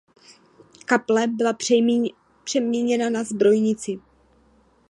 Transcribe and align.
Kaple 0.85 1.27
byla 1.27 1.53
přeměněna 2.45 3.09
na 3.09 3.23
zbrojnici. 3.23 3.99